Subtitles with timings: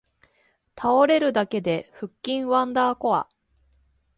[0.75, 3.29] 倒れるだけで腹筋ワンダーコア